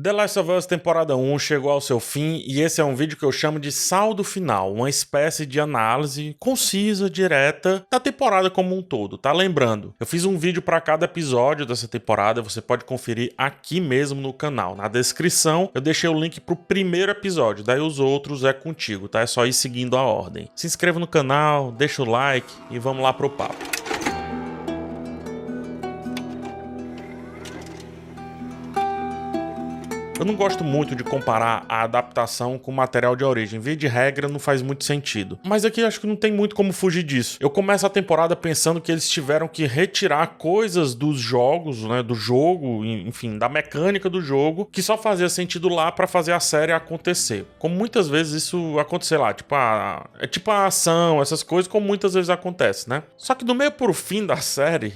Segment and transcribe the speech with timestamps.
[0.00, 3.16] The Last of Us temporada 1 chegou ao seu fim e esse é um vídeo
[3.16, 8.76] que eu chamo de saldo final, uma espécie de análise concisa, direta da temporada como
[8.76, 9.92] um todo, tá lembrando?
[9.98, 14.32] Eu fiz um vídeo para cada episódio dessa temporada, você pode conferir aqui mesmo no
[14.32, 14.76] canal.
[14.76, 19.22] Na descrição eu deixei o link pro primeiro episódio, daí os outros é contigo, tá?
[19.22, 20.48] É só ir seguindo a ordem.
[20.54, 23.67] Se inscreva no canal, deixa o like e vamos lá pro papo.
[30.18, 33.60] Eu não gosto muito de comparar a adaptação com o material de origem.
[33.60, 35.38] Via de regra, não faz muito sentido.
[35.46, 37.38] Mas aqui acho que não tem muito como fugir disso.
[37.40, 42.02] Eu começo a temporada pensando que eles tiveram que retirar coisas dos jogos, né?
[42.02, 46.40] Do jogo, enfim, da mecânica do jogo, que só fazia sentido lá para fazer a
[46.40, 47.46] série acontecer.
[47.56, 51.86] Como muitas vezes isso aconteceu lá, tipo a, é tipo a ação, essas coisas, como
[51.86, 53.04] muitas vezes acontece, né?
[53.16, 54.94] Só que do meio pro fim da série,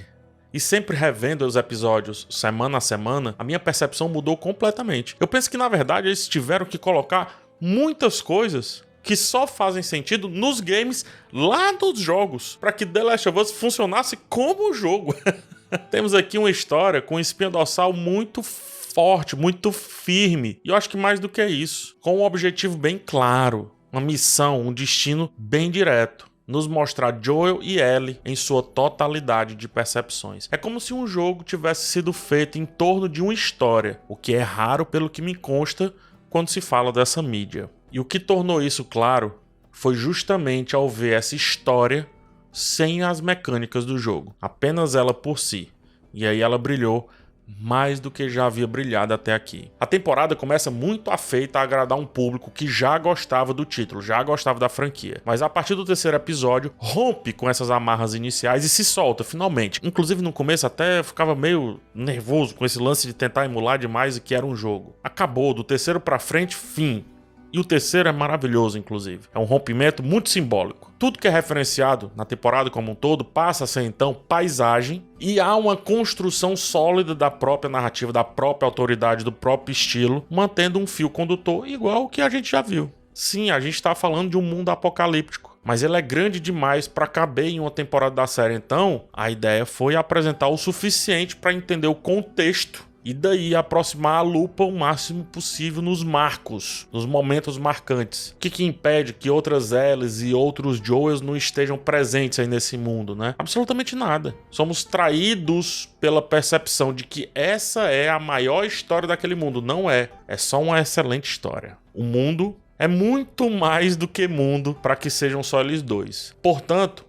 [0.53, 5.15] e sempre revendo os episódios semana a semana, a minha percepção mudou completamente.
[5.19, 10.29] Eu penso que na verdade eles tiveram que colocar muitas coisas que só fazem sentido
[10.29, 15.13] nos games lá nos jogos, para que The Last of Us funcionasse como jogo.
[15.91, 20.61] Temos aqui uma história com espinha dorsal muito forte, muito firme.
[20.63, 24.61] E eu acho que mais do que isso, com um objetivo bem claro, uma missão,
[24.61, 30.49] um destino bem direto nos mostrar Joel e Ellie em sua totalidade de percepções.
[30.51, 34.33] É como se um jogo tivesse sido feito em torno de uma história, o que
[34.33, 35.93] é raro pelo que me consta
[36.29, 37.69] quando se fala dessa mídia.
[37.91, 39.39] E o que tornou isso claro
[39.71, 42.07] foi justamente ao ver essa história
[42.51, 45.69] sem as mecânicas do jogo, apenas ela por si.
[46.13, 47.09] E aí ela brilhou
[47.47, 49.71] mais do que já havia brilhado até aqui.
[49.79, 54.21] A temporada começa muito afeita a agradar um público que já gostava do título, já
[54.23, 55.21] gostava da franquia.
[55.25, 59.79] Mas a partir do terceiro episódio, rompe com essas amarras iniciais e se solta finalmente.
[59.83, 64.21] Inclusive no começo até ficava meio nervoso com esse lance de tentar emular demais o
[64.21, 64.95] que era um jogo.
[65.03, 67.05] Acabou, do terceiro para frente, fim.
[67.53, 69.27] E o terceiro é maravilhoso, inclusive.
[69.31, 70.91] É um rompimento muito simbólico.
[70.97, 75.39] Tudo que é referenciado na temporada como um todo passa a ser então paisagem e
[75.39, 80.87] há uma construção sólida da própria narrativa, da própria autoridade, do próprio estilo, mantendo um
[80.87, 82.91] fio condutor igual o que a gente já viu.
[83.13, 87.05] Sim, a gente está falando de um mundo apocalíptico, mas ele é grande demais para
[87.05, 88.55] caber em uma temporada da série.
[88.55, 94.21] Então, a ideia foi apresentar o suficiente para entender o contexto e daí aproximar a
[94.21, 98.29] lupa o máximo possível nos marcos, nos momentos marcantes.
[98.31, 102.77] O que, que impede que outras Ellies e outros Joels não estejam presentes aí nesse
[102.77, 103.35] mundo, né?
[103.37, 104.35] Absolutamente nada.
[104.49, 109.61] Somos traídos pela percepção de que essa é a maior história daquele mundo.
[109.61, 110.09] Não é.
[110.27, 111.77] É só uma excelente história.
[111.93, 116.35] O mundo é muito mais do que mundo para que sejam só eles dois.
[116.41, 117.05] Portanto,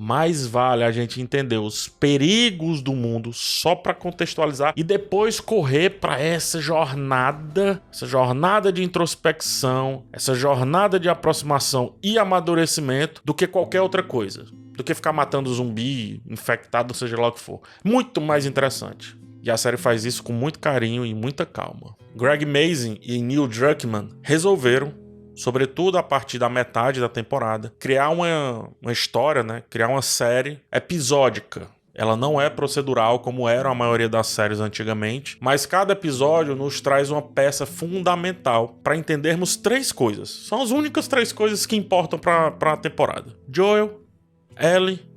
[0.00, 5.90] mais vale a gente entender os perigos do mundo só para contextualizar e depois correr
[6.00, 13.46] para essa jornada, essa jornada de introspecção, essa jornada de aproximação e amadurecimento do que
[13.46, 17.60] qualquer outra coisa, do que ficar matando zumbi, infectado, seja lá o que for.
[17.84, 19.14] Muito mais interessante.
[19.42, 21.94] E a série faz isso com muito carinho e muita calma.
[22.16, 24.94] Greg Mazin e Neil Druckmann resolveram
[25.34, 29.62] sobretudo a partir da metade da temporada, criar uma, uma história, né?
[29.68, 31.68] criar uma série episódica.
[31.92, 36.80] Ela não é procedural como era a maioria das séries antigamente, mas cada episódio nos
[36.80, 40.30] traz uma peça fundamental para entendermos três coisas.
[40.30, 44.00] São as únicas três coisas que importam para a temporada: Joel,
[44.56, 45.09] Ellie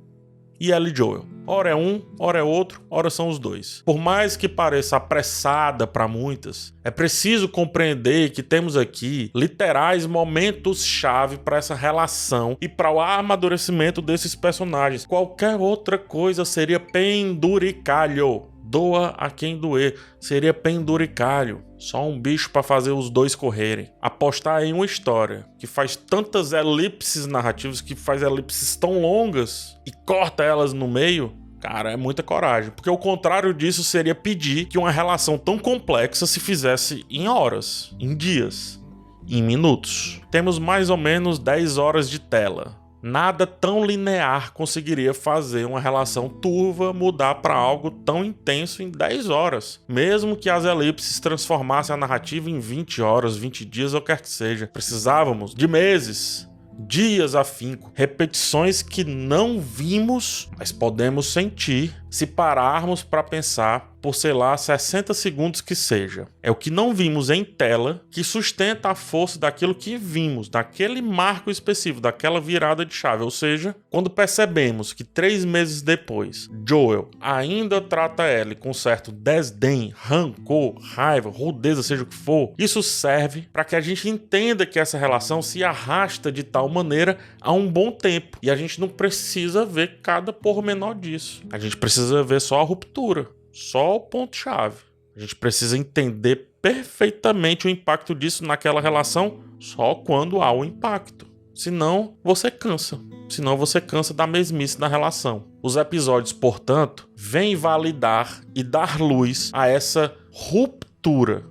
[0.64, 1.26] e Ellie Joel.
[1.46, 3.82] Ora é um, ora é outro, ora são os dois.
[3.84, 11.36] Por mais que pareça apressada para muitas, é preciso compreender que temos aqui literais momentos-chave
[11.36, 15.04] para essa relação e para o amadurecimento desses personagens.
[15.04, 18.53] Qualquer outra coisa seria penduricalho.
[18.64, 19.98] Doa a quem doer.
[20.18, 21.62] Seria penduricalho.
[21.76, 23.92] Só um bicho para fazer os dois correrem.
[24.00, 29.92] Apostar em uma história que faz tantas elipses narrativas, que faz elipses tão longas e
[30.06, 32.70] corta elas no meio, Cara, é muita coragem.
[32.72, 37.96] Porque o contrário disso seria pedir que uma relação tão complexa se fizesse em horas,
[37.98, 38.78] em dias,
[39.26, 40.20] em minutos.
[40.30, 42.76] Temos mais ou menos 10 horas de tela.
[43.06, 49.28] Nada tão linear conseguiria fazer uma relação turva mudar para algo tão intenso em 10
[49.28, 49.78] horas.
[49.86, 54.28] Mesmo que as elipses transformassem a narrativa em 20 horas, 20 dias ou quer que
[54.30, 54.68] seja.
[54.68, 56.48] Precisávamos de meses,
[56.78, 64.34] dias afinco, repetições que não vimos, mas podemos sentir se pararmos para pensar por, sei
[64.34, 66.26] lá, 60 segundos que seja.
[66.42, 71.00] É o que não vimos em tela que sustenta a força daquilo que vimos, daquele
[71.00, 73.22] marco específico, daquela virada de chave.
[73.22, 79.94] Ou seja, quando percebemos que três meses depois, Joel ainda trata Ellie com certo desdém,
[79.96, 84.78] rancor, raiva, rudeza, seja o que for, isso serve para que a gente entenda que
[84.78, 88.36] essa relação se arrasta de tal maneira há um bom tempo.
[88.42, 91.42] E a gente não precisa ver cada pormenor disso.
[91.50, 94.78] A gente precisa ver só a ruptura só o ponto-chave.
[95.16, 101.26] A gente precisa entender perfeitamente o impacto disso naquela relação só quando há o impacto.
[101.54, 103.00] Senão, você cansa.
[103.28, 105.44] Senão, você cansa da mesmice da relação.
[105.62, 111.46] Os episódios, portanto, vêm validar e dar luz a essa ruptura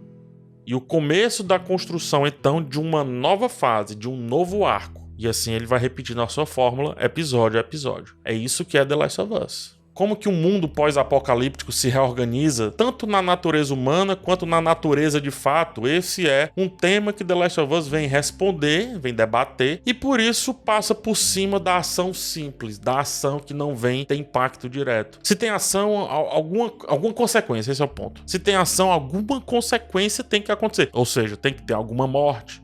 [0.66, 5.10] e o começo da construção, então, de uma nova fase, de um novo arco.
[5.18, 8.16] E assim ele vai repetindo a sua fórmula episódio a episódio.
[8.26, 12.72] É isso que é The Last of Us como que o mundo pós-apocalíptico se reorganiza,
[12.72, 15.88] tanto na natureza humana quanto na natureza de fato.
[15.88, 20.20] Esse é um tema que The Last of Us vem responder, vem debater, e por
[20.20, 25.20] isso passa por cima da ação simples, da ação que não vem ter impacto direto.
[25.24, 28.22] Se tem ação, alguma, alguma consequência, esse é o ponto.
[28.26, 30.90] Se tem ação, alguma consequência tem que acontecer.
[30.94, 32.62] Ou seja, tem que ter alguma morte,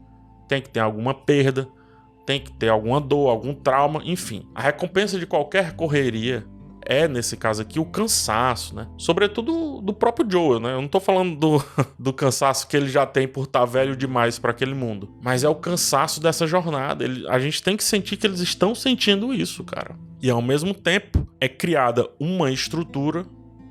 [0.47, 1.67] tem que ter alguma perda,
[2.25, 4.47] tem que ter alguma dor, algum trauma, enfim.
[4.53, 6.45] A recompensa de qualquer correria
[6.85, 8.87] é, nesse caso aqui, o cansaço, né?
[8.97, 10.73] Sobretudo do próprio Joel, né?
[10.73, 11.63] Eu não tô falando do,
[11.97, 15.09] do cansaço que ele já tem por estar tá velho demais para aquele mundo.
[15.21, 17.03] Mas é o cansaço dessa jornada.
[17.03, 19.95] Ele, a gente tem que sentir que eles estão sentindo isso, cara.
[20.21, 23.25] E ao mesmo tempo, é criada uma estrutura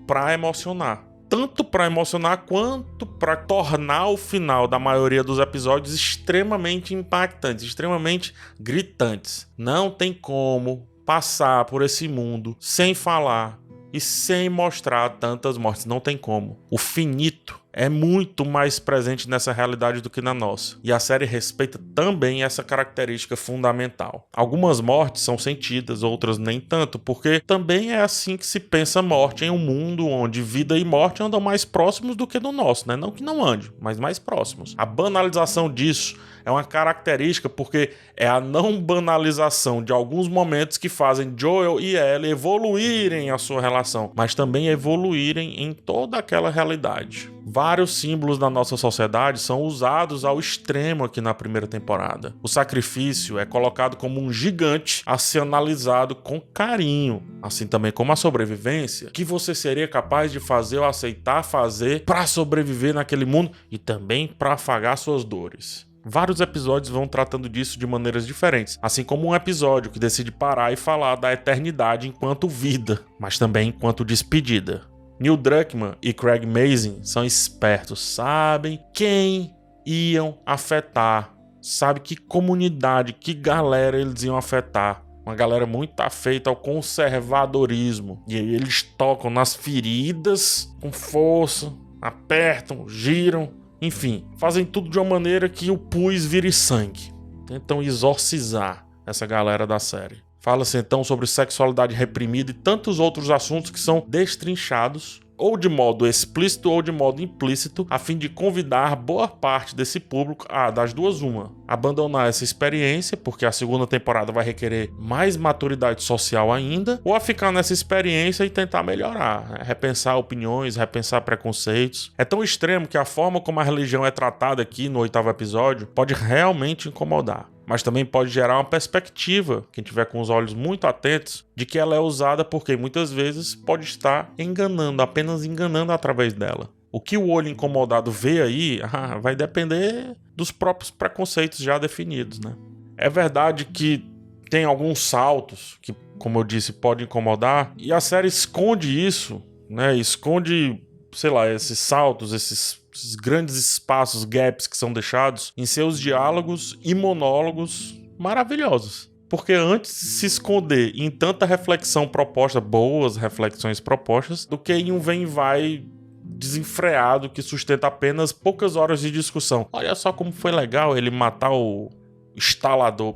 [0.06, 6.94] para emocionar tanto para emocionar quanto para tornar o final da maioria dos episódios extremamente
[6.94, 9.46] impactantes, extremamente gritantes.
[9.56, 13.58] Não tem como passar por esse mundo sem falar
[13.94, 15.86] e sem mostrar tantas mortes.
[15.86, 16.58] Não tem como.
[16.70, 20.76] O finito é muito mais presente nessa realidade do que na nossa.
[20.82, 24.28] E a série respeita também essa característica fundamental.
[24.34, 29.44] Algumas mortes são sentidas, outras nem tanto, porque também é assim que se pensa morte
[29.44, 32.96] em um mundo onde vida e morte andam mais próximos do que no nosso, né?
[32.96, 34.74] Não que não ande, mas mais próximos.
[34.76, 40.88] A banalização disso é uma característica porque é a não banalização de alguns momentos que
[40.88, 47.37] fazem Joel e Ellie evoluírem a sua relação, mas também evoluírem em toda aquela realidade.
[47.44, 52.34] Vários símbolos da nossa sociedade são usados ao extremo aqui na primeira temporada.
[52.42, 58.12] O sacrifício é colocado como um gigante a ser analisado com carinho, assim também como
[58.12, 63.52] a sobrevivência, que você seria capaz de fazer ou aceitar fazer para sobreviver naquele mundo
[63.70, 65.88] e também para afagar suas dores.
[66.04, 70.72] Vários episódios vão tratando disso de maneiras diferentes, assim como um episódio que decide parar
[70.72, 74.82] e falar da eternidade enquanto vida, mas também enquanto despedida.
[75.20, 79.54] Neil Druckmann e Craig Mazin são espertos, sabem quem
[79.84, 85.04] iam afetar, sabe que comunidade, que galera eles iam afetar.
[85.24, 88.24] Uma galera muito afeita ao conservadorismo.
[88.26, 91.70] E aí eles tocam nas feridas com força,
[92.00, 97.12] apertam, giram enfim, fazem tudo de uma maneira que o pus vire sangue.
[97.46, 100.27] Tentam exorcizar essa galera da série.
[100.38, 106.06] Fala-se então sobre sexualidade reprimida e tantos outros assuntos que são destrinchados ou de modo
[106.06, 110.92] explícito ou de modo implícito, a fim de convidar boa parte desse público a, das
[110.92, 117.00] duas, uma, abandonar essa experiência, porque a segunda temporada vai requerer mais maturidade social ainda,
[117.04, 119.60] ou a ficar nessa experiência e tentar melhorar, né?
[119.62, 122.12] repensar opiniões, repensar preconceitos.
[122.18, 125.86] É tão extremo que a forma como a religião é tratada aqui no oitavo episódio
[125.86, 130.86] pode realmente incomodar mas também pode gerar uma perspectiva, quem tiver com os olhos muito
[130.86, 136.32] atentos, de que ela é usada porque muitas vezes pode estar enganando, apenas enganando através
[136.32, 136.70] dela.
[136.90, 142.40] O que o olho incomodado vê aí ah, vai depender dos próprios preconceitos já definidos,
[142.40, 142.56] né?
[142.96, 144.02] É verdade que
[144.48, 149.94] tem alguns saltos que, como eu disse, podem incomodar, e a série esconde isso, né?
[149.94, 156.00] Esconde, sei lá, esses saltos, esses esses grandes espaços, gaps que são deixados em seus
[156.00, 159.08] diálogos e monólogos maravilhosos.
[159.28, 164.98] Porque antes se esconder em tanta reflexão proposta, boas reflexões propostas, do que em um
[164.98, 165.84] vem e vai
[166.24, 169.68] desenfreado que sustenta apenas poucas horas de discussão.
[169.72, 171.90] Olha só como foi legal ele matar o
[172.34, 173.14] instalador.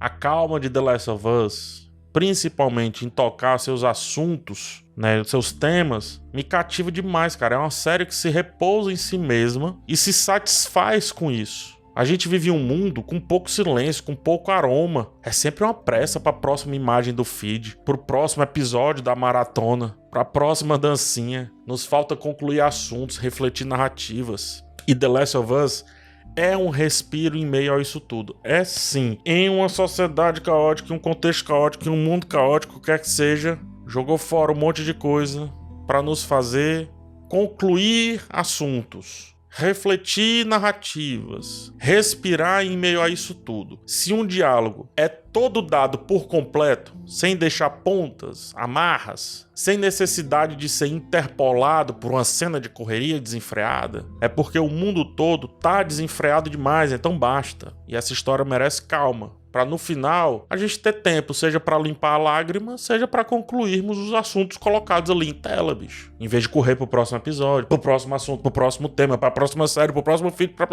[0.00, 6.22] A calma de The Last of Us, principalmente em tocar seus assuntos né, seus temas,
[6.32, 7.56] me cativa demais, cara.
[7.56, 11.76] É uma série que se repousa em si mesma e se satisfaz com isso.
[11.94, 15.10] A gente vive um mundo com pouco silêncio, com pouco aroma.
[15.22, 19.14] É sempre uma pressa para a próxima imagem do feed, para o próximo episódio da
[19.16, 21.50] maratona, para a próxima dancinha.
[21.66, 24.62] Nos falta concluir assuntos, refletir narrativas.
[24.86, 25.84] E The Last of Us
[26.36, 28.36] é um respiro em meio a isso tudo.
[28.44, 29.18] É sim.
[29.24, 33.58] Em uma sociedade caótica, em um contexto caótico, em um mundo caótico, quer que seja,
[33.86, 35.52] jogou fora um monte de coisa
[35.86, 36.90] para nos fazer
[37.28, 43.80] concluir assuntos refletir narrativas, respirar em meio a isso tudo.
[43.86, 50.68] Se um diálogo é todo dado por completo, sem deixar pontas, amarras, sem necessidade de
[50.68, 56.50] ser interpolado por uma cena de correria desenfreada, é porque o mundo todo tá desenfreado
[56.50, 57.72] demais, então basta.
[57.88, 62.12] E essa história merece calma, para no final a gente ter tempo, seja para limpar
[62.12, 66.12] a lágrima, seja para concluirmos os assuntos colocados ali em tela, bicho.
[66.20, 69.66] Em vez de correr pro próximo episódio, pro próximo assunto, pro próximo tema, pra próxima
[69.66, 70.68] série, pro próximo filme, pra...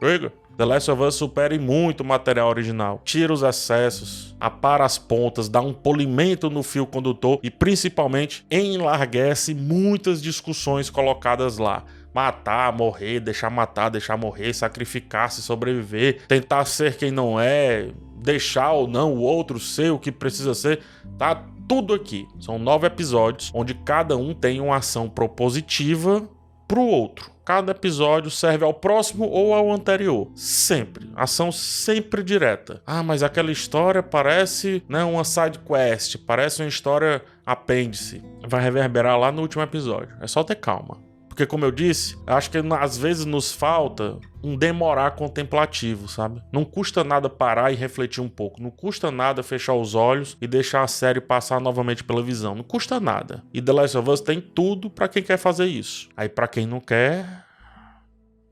[0.00, 0.32] chega.
[0.56, 3.00] The Last of Us supere muito o material original.
[3.04, 9.54] Tira os excessos, apara as pontas, dá um polimento no fio condutor e principalmente enlarguece
[9.54, 11.84] muitas discussões colocadas lá
[12.14, 18.72] matar, morrer, deixar matar, deixar morrer, sacrificar, se sobreviver, tentar ser quem não é, deixar
[18.72, 20.80] ou não o outro ser o que precisa ser,
[21.18, 22.26] tá tudo aqui.
[22.40, 26.28] São nove episódios onde cada um tem uma ação propositiva
[26.66, 27.30] pro outro.
[27.44, 30.30] Cada episódio serve ao próximo ou ao anterior.
[30.36, 31.10] Sempre.
[31.16, 32.80] Ação sempre direta.
[32.86, 38.22] Ah, mas aquela história parece né, uma side quest, parece uma história apêndice.
[38.46, 40.16] Vai reverberar lá no último episódio.
[40.20, 41.09] É só ter calma.
[41.40, 46.42] Porque, como eu disse, acho que às vezes nos falta um demorar contemplativo, sabe?
[46.52, 48.62] Não custa nada parar e refletir um pouco.
[48.62, 52.54] Não custa nada fechar os olhos e deixar a série passar novamente pela visão.
[52.54, 53.42] Não custa nada.
[53.54, 56.10] E The Last of Us tem tudo para quem quer fazer isso.
[56.14, 57.46] Aí, para quem não quer,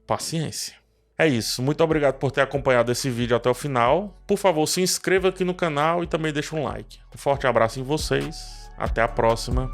[0.07, 0.73] paciência.
[1.19, 1.61] É isso.
[1.61, 4.19] Muito obrigado por ter acompanhado esse vídeo até o final.
[4.27, 7.01] Por favor, se inscreva aqui no canal e também deixe um like.
[7.15, 8.71] Um forte abraço em vocês.
[8.79, 9.71] Até a próxima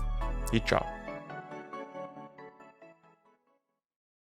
[0.52, 1.03] e tchau.